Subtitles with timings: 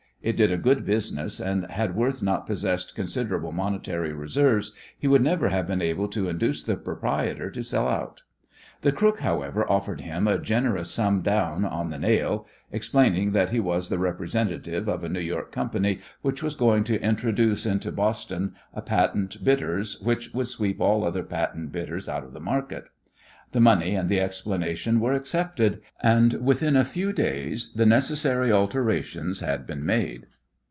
[0.23, 5.23] It did a good business, and had Worth not possessed considerable monetary reserves he would
[5.23, 8.21] never have been able to induce the proprietor to sell out.
[8.81, 13.59] The crook, however, offered him a generous sum down "on the nail," explaining that he
[13.59, 18.53] was the representative of a New York company which was going to introduce into Boston
[18.75, 22.85] a patent bitters which would sweep all other patent bitters out of the market.
[23.53, 29.41] The money and the explanation were accepted, and within a few days the necessary alterations
[29.41, 30.27] had been made.